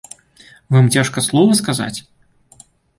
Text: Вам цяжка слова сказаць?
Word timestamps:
Вам 0.77 0.89
цяжка 0.97 1.25
слова 1.27 1.53
сказаць? 1.63 1.95